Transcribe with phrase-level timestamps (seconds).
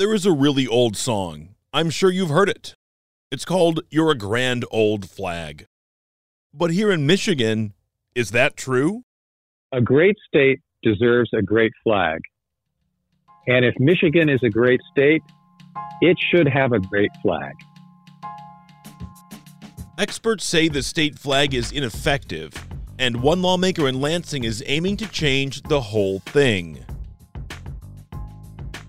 [0.00, 1.56] There is a really old song.
[1.74, 2.74] I'm sure you've heard it.
[3.30, 5.66] It's called You're a Grand Old Flag.
[6.54, 7.74] But here in Michigan,
[8.14, 9.02] is that true?
[9.72, 12.22] A great state deserves a great flag.
[13.46, 15.20] And if Michigan is a great state,
[16.00, 17.52] it should have a great flag.
[19.98, 22.54] Experts say the state flag is ineffective,
[22.98, 26.86] and one lawmaker in Lansing is aiming to change the whole thing.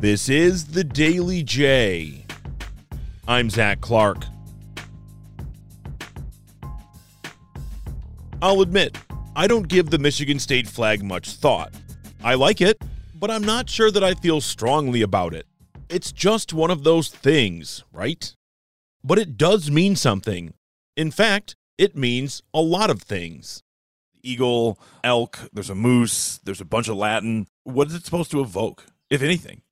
[0.00, 2.24] This is the Daily J.
[3.26, 4.26] I'm Zach Clark.
[8.40, 8.96] I'll admit,
[9.34, 11.74] I don't give the Michigan state flag much thought.
[12.22, 12.80] I like it,
[13.16, 15.46] but I'm not sure that I feel strongly about it.
[15.88, 18.32] It's just one of those things, right?
[19.02, 20.54] But it does mean something.
[20.96, 23.64] In fact, it means a lot of things.
[24.22, 27.48] Eagle, elk, there's a moose, there's a bunch of Latin.
[27.64, 29.62] What is it supposed to evoke, if anything?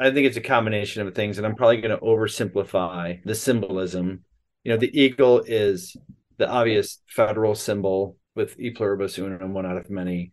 [0.00, 4.24] I think it's a combination of things, and I'm probably going to oversimplify the symbolism.
[4.64, 5.96] You know, the eagle is
[6.36, 10.30] the obvious federal symbol with e pluribus unum, one out of many.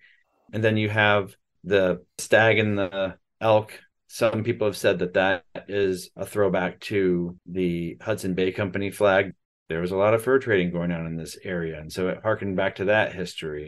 [0.54, 3.80] And then you have the stag and the elk.
[4.08, 9.34] Some people have said that that is a throwback to the Hudson Bay Company flag
[9.68, 11.80] there was a lot of fur trading going on in this area.
[11.80, 13.68] And so it harkened back to that history.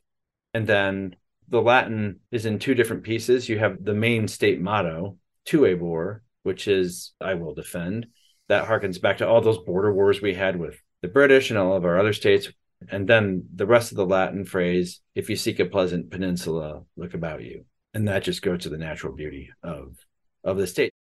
[0.53, 1.15] And then
[1.49, 3.49] the Latin is in two different pieces.
[3.49, 8.07] You have the main state motto, Tuebor, which is I will defend.
[8.49, 11.75] That harkens back to all those border wars we had with the British and all
[11.75, 12.49] of our other states.
[12.89, 17.13] And then the rest of the Latin phrase, if you seek a pleasant peninsula, look
[17.13, 17.65] about you.
[17.93, 19.97] And that just goes to the natural beauty of
[20.43, 20.91] of the state.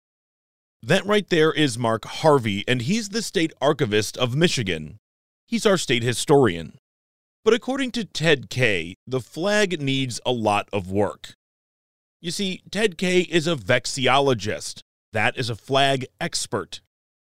[0.83, 4.99] That right there is Mark Harvey, and he's the state archivist of Michigan.
[5.47, 6.79] He's our state historian.
[7.45, 11.35] But according to Ted Kaye, the flag needs a lot of work.
[12.21, 14.81] You see, Ted Kaye is a vexillologist.
[15.13, 16.81] That is a flag expert.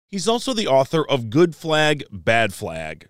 [0.08, 3.08] He's also the author of Good Flag, Bad Flag.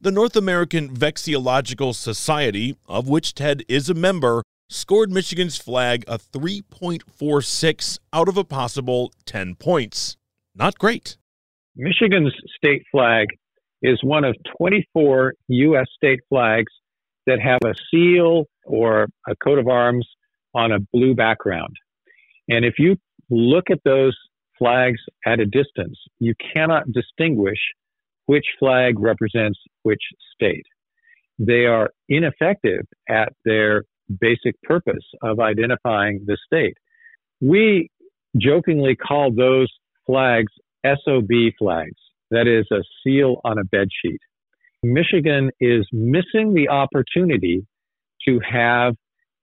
[0.00, 6.18] The North American Vexillological Society, of which Ted is a member, scored Michigan's flag a
[6.18, 10.16] 3.46 out of a possible 10 points.
[10.54, 11.18] Not great.
[11.76, 13.26] Michigan's state flag
[13.82, 15.86] is one of 24 U.S.
[15.94, 16.72] state flags
[17.26, 20.08] that have a seal or a coat of arms
[20.54, 21.74] on a blue background.
[22.48, 22.96] And if you
[23.30, 24.16] look at those
[24.58, 27.58] flags at a distance, you cannot distinguish
[28.26, 30.02] which flag represents which
[30.34, 30.66] state.
[31.38, 33.84] They are ineffective at their
[34.20, 36.76] basic purpose of identifying the state.
[37.40, 37.88] We
[38.36, 39.68] jokingly call those
[40.06, 40.52] flags
[40.84, 41.96] SOB flags,
[42.30, 44.20] that is, a seal on a bed sheet.
[44.82, 47.66] Michigan is missing the opportunity
[48.26, 48.94] to have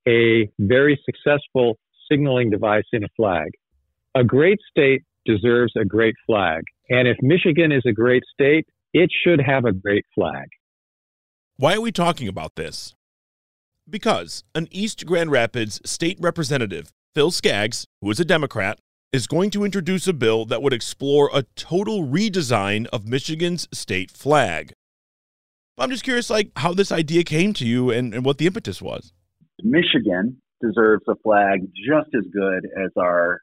[0.07, 1.78] a very successful
[2.09, 3.50] signaling device in a flag.
[4.16, 6.63] A great state deserves a great flag.
[6.90, 10.47] And if Michigan is a great state, it should have a great flag.
[11.57, 12.95] Why are we talking about this?
[13.90, 18.79] Because an East Grand Rapids state representative, Phil Skaggs, who is a Democrat,
[19.12, 24.12] is going to introduce a bill that would explore a total redesign of Michigan's state
[24.12, 24.74] flag.
[25.77, 28.81] I'm just curious, like, how this idea came to you and, and what the impetus
[28.81, 29.13] was.
[29.63, 33.42] Michigan deserves a flag just as good as our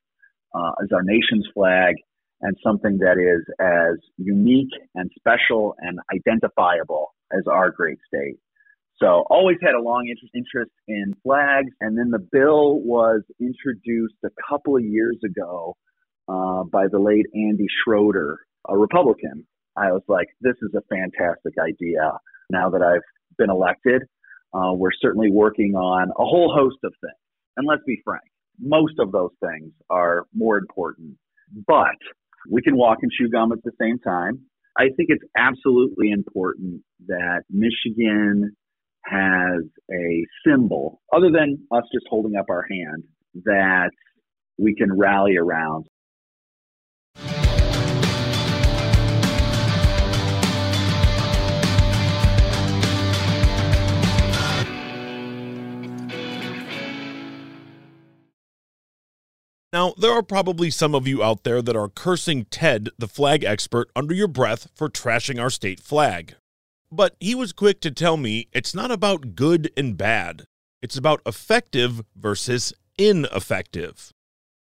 [0.54, 1.94] uh, as our nation's flag,
[2.40, 8.36] and something that is as unique and special and identifiable as our great state.
[9.02, 11.70] So always had a long interest, interest in flags.
[11.80, 15.76] And then the bill was introduced a couple of years ago
[16.28, 18.38] uh, by the late Andy Schroeder,
[18.68, 19.46] a Republican.
[19.76, 22.12] I was like, this is a fantastic idea.
[22.50, 23.02] Now that I've
[23.36, 24.02] been elected,
[24.54, 27.14] uh, we're certainly working on a whole host of things.
[27.56, 28.24] And let's be frank,
[28.60, 31.16] most of those things are more important.
[31.66, 31.98] But
[32.50, 34.40] we can walk and chew gum at the same time.
[34.76, 38.56] I think it's absolutely important that Michigan
[39.04, 43.04] has a symbol, other than us just holding up our hand,
[43.44, 43.90] that
[44.58, 45.86] we can rally around.
[59.84, 63.44] Now, there are probably some of you out there that are cursing Ted, the flag
[63.44, 66.36] expert, under your breath for trashing our state flag.
[66.90, 70.46] But he was quick to tell me it's not about good and bad,
[70.80, 74.10] it's about effective versus ineffective.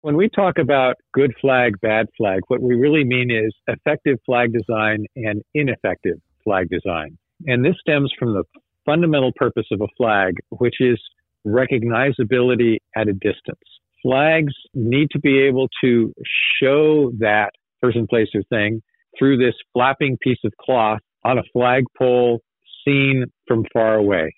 [0.01, 4.53] When we talk about good flag, bad flag, what we really mean is effective flag
[4.53, 7.17] design and ineffective flag design.
[7.47, 8.43] And this stems from the
[8.85, 11.01] fundamental purpose of a flag, which is
[11.43, 13.57] recognizability at a distance
[14.01, 16.13] flags need to be able to
[16.61, 17.51] show that
[17.81, 18.81] person, place, or thing
[19.17, 22.39] through this flapping piece of cloth on a flagpole
[22.85, 24.33] seen from far away.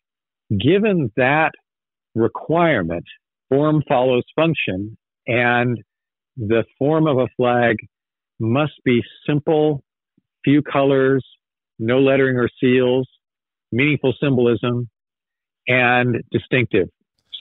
[0.50, 1.52] Given that
[2.16, 3.06] requirement,
[3.50, 4.98] form follows function,
[5.28, 5.78] and
[6.38, 7.76] the form of a flag
[8.40, 9.84] must be simple,
[10.44, 11.24] few colors,
[11.78, 13.08] no lettering or seals,
[13.72, 14.90] meaningful symbolism,
[15.68, 16.88] and distinctive.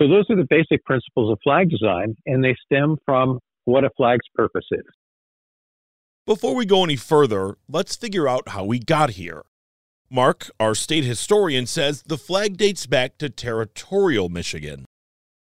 [0.00, 3.90] So those are the basic principles of flag design, and they stem from what a
[3.96, 4.84] flag's purpose is.
[6.24, 9.42] Before we go any further, let's figure out how we got here.
[10.10, 14.84] Mark, our state historian, says the flag dates back to territorial Michigan.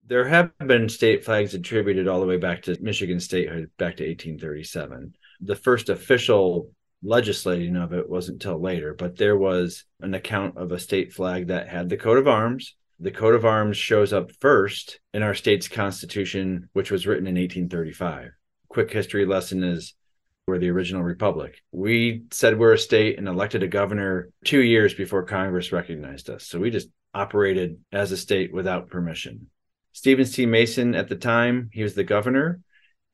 [0.08, 3.98] There have been state flags attributed all the way back to Michigan statehood, uh, back
[3.98, 5.16] to 1837.
[5.42, 6.72] The first official
[7.04, 11.48] legislating of it wasn't until later, but there was an account of a state flag
[11.48, 15.34] that had the coat of arms, the coat of arms shows up first in our
[15.34, 18.32] state's constitution, which was written in 1835.
[18.70, 19.96] Quick history lesson is
[20.48, 21.62] we're the original republic.
[21.72, 26.46] We said we're a state and elected a governor two years before Congress recognized us.
[26.46, 29.48] So we just operated as a state without permission.
[29.92, 30.46] Stephen T.
[30.46, 32.60] Mason, at the time, he was the governor,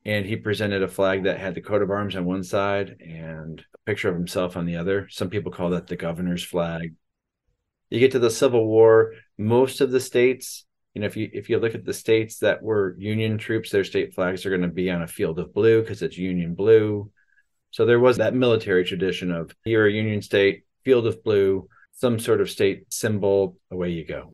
[0.04, 3.60] and he presented a flag that had the coat of arms on one side and
[3.74, 5.08] a picture of himself on the other.
[5.08, 6.94] Some people call that the governor's flag
[7.92, 11.50] you get to the Civil War, most of the states, you know, if you if
[11.50, 14.68] you look at the states that were Union troops, their state flags are going to
[14.68, 17.10] be on a field of blue because it's Union blue.
[17.70, 22.18] So there was that military tradition of you're a Union state, field of blue, some
[22.18, 24.32] sort of state symbol, away you go.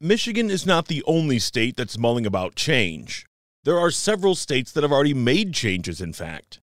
[0.00, 3.26] Michigan is not the only state that's mulling about change.
[3.64, 6.60] There are several states that have already made changes, in fact.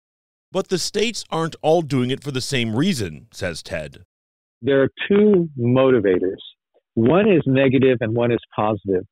[0.52, 4.04] But the states aren't all doing it for the same reason, says Ted
[4.62, 6.40] there are two motivators.
[6.94, 9.04] One is negative and one is positive.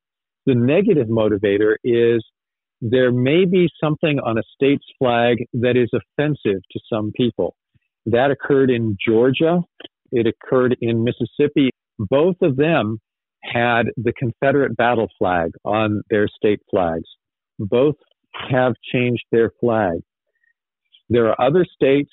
[0.45, 2.23] The negative motivator is
[2.81, 7.55] there may be something on a state's flag that is offensive to some people.
[8.05, 9.59] That occurred in Georgia.
[10.11, 11.71] It occurred in Mississippi.
[11.97, 12.99] Both of them
[13.43, 17.07] had the Confederate battle flag on their state flags.
[17.57, 17.95] Both
[18.49, 19.99] have changed their flag.
[21.09, 22.11] There are other states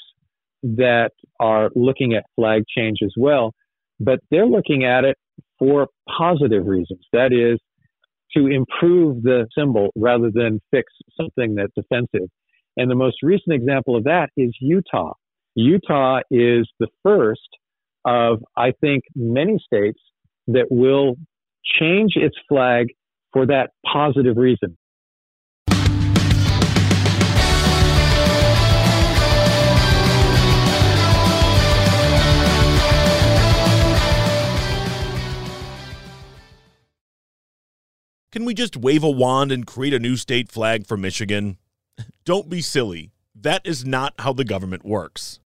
[0.77, 3.53] that are looking at flag change as well,
[4.01, 5.17] but they're looking at it
[5.59, 7.01] for positive reasons.
[7.13, 7.59] That is,
[8.37, 12.29] to improve the symbol rather than fix something that's offensive.
[12.77, 15.13] And the most recent example of that is Utah.
[15.55, 17.49] Utah is the first
[18.05, 20.01] of, I think, many states
[20.49, 21.15] that will
[21.81, 22.89] change its flag
[23.33, 24.77] for that positive reason.
[38.37, 41.57] Can we just wave a wand and create a new state flag for Michigan?
[42.27, 43.11] Don't be silly.
[43.35, 45.41] That is not how the government works.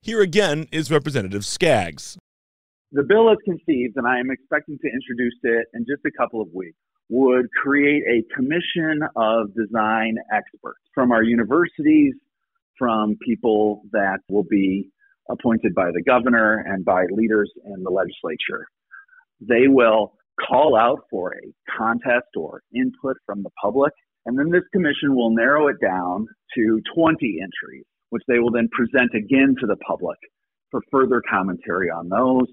[0.00, 2.16] Here again is Representative Skaggs.
[2.92, 6.40] The bill as conceived, and I am expecting to introduce it in just a couple
[6.40, 6.78] of weeks,
[7.10, 12.14] would create a commission of design experts from our universities,
[12.78, 14.88] from people that will be
[15.28, 18.66] appointed by the governor and by leaders in the legislature.
[19.42, 23.92] They will call out for a contest or input from the public.
[24.26, 26.26] And then this commission will narrow it down
[26.56, 30.18] to 20 entries, which they will then present again to the public
[30.70, 32.48] for further commentary on those.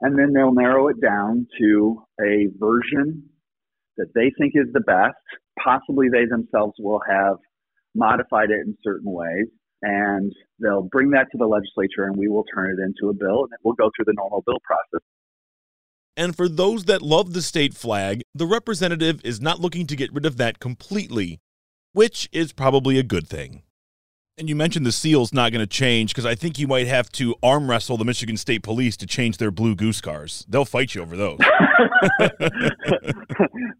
[0.00, 3.28] And then they'll narrow it down to a version
[3.96, 5.16] that they think is the best.
[5.62, 7.36] Possibly they themselves will have
[7.94, 9.46] modified it in certain ways.
[9.82, 13.44] And they'll bring that to the legislature and we will turn it into a bill
[13.44, 15.04] and it will go through the normal bill process.
[16.18, 20.12] And for those that love the state flag, the representative is not looking to get
[20.12, 21.38] rid of that completely,
[21.92, 23.62] which is probably a good thing.
[24.36, 27.10] And you mentioned the seal's not going to change because I think you might have
[27.12, 30.44] to arm wrestle the Michigan State Police to change their blue goose cars.
[30.48, 31.38] They'll fight you over those.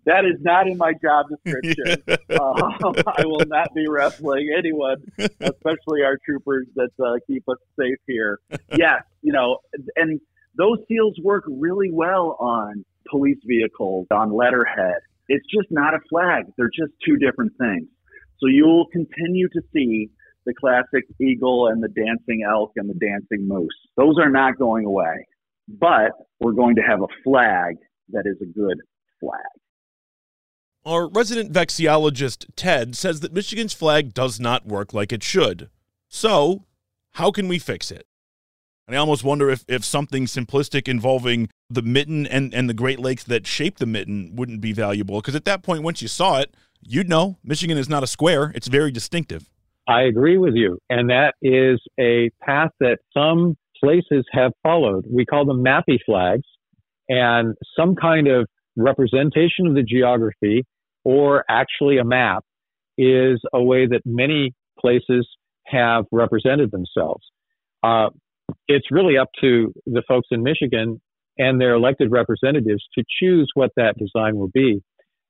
[0.07, 2.05] that is not in my job description.
[2.09, 2.13] Uh,
[3.19, 8.39] I will not be wrestling anyone, especially our troopers that uh, keep us safe here.
[8.77, 9.59] Yes, you know,
[9.97, 10.21] and
[10.59, 15.01] those seals work really well on police vehicles, on letterhead.
[15.29, 16.45] It's just not a flag.
[16.57, 17.89] They're just two different things.
[18.41, 20.11] So you'll continue to see
[20.47, 23.77] the classic eagle and the dancing elk and the dancing moose.
[23.97, 25.27] Those are not going away,
[25.69, 27.77] but we're going to have a flag
[28.11, 28.79] that is a good
[29.21, 29.41] flag.
[30.85, 35.69] Our resident vexillologist, Ted, says that Michigan's flag does not work like it should.
[36.09, 36.65] So,
[37.13, 38.08] how can we fix it?
[38.89, 42.99] And I almost wonder if, if something simplistic involving the mitten and, and the Great
[42.99, 45.21] Lakes that shape the mitten wouldn't be valuable.
[45.21, 48.51] Because at that point, once you saw it, you'd know Michigan is not a square,
[48.55, 49.51] it's very distinctive.
[49.87, 50.79] I agree with you.
[50.89, 55.05] And that is a path that some places have followed.
[55.11, 56.47] We call them mappy flags
[57.11, 60.65] and some kind of representation of the geography
[61.05, 62.43] or actually a map
[62.97, 65.29] is a way that many places
[65.67, 67.23] have represented themselves.
[67.83, 68.09] Uh,
[68.67, 71.01] it's really up to the folks in Michigan
[71.39, 74.83] and their elected representatives to choose what that design will be.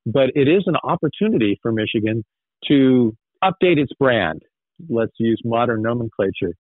[0.07, 2.25] But it is an opportunity for Michigan
[2.69, 4.43] to update its brand.
[4.89, 6.55] Let's use modern nomenclature.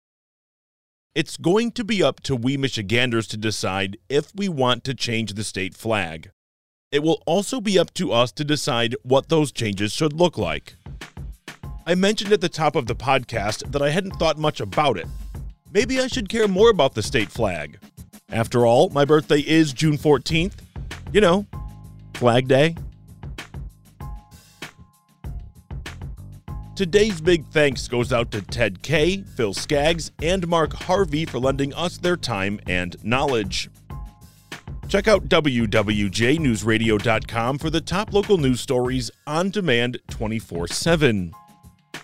[1.13, 5.33] It's going to be up to we Michiganders to decide if we want to change
[5.33, 6.31] the state flag.
[6.91, 10.75] It will also be up to us to decide what those changes should look like.
[11.85, 15.07] I mentioned at the top of the podcast that I hadn't thought much about it.
[15.75, 17.77] Maybe I should care more about the state flag.
[18.29, 20.53] After all, my birthday is June 14th.
[21.11, 21.45] You know,
[22.13, 22.77] Flag Day.
[26.77, 31.73] Today's big thanks goes out to Ted Kaye, Phil Skaggs, and Mark Harvey for lending
[31.73, 33.69] us their time and knowledge.
[34.87, 41.33] Check out WWJNewsRadio.com for the top local news stories on demand 24 7.
[41.91, 41.99] Do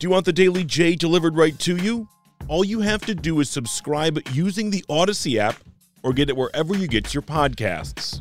[0.00, 2.08] you want the Daily J delivered right to you?
[2.48, 5.56] All you have to do is subscribe using the Audacy app
[6.02, 8.20] or get it wherever you get your podcasts.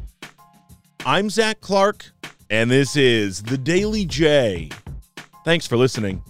[1.06, 2.12] I'm Zach Clark,
[2.50, 4.70] and this is the Daily J.
[5.44, 6.24] Thanks for listening.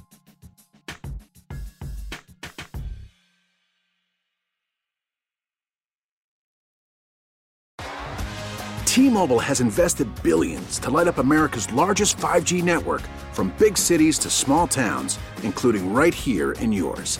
[8.85, 14.29] T-Mobile has invested billions to light up America's largest 5G network from big cities to
[14.29, 17.19] small towns, including right here in yours.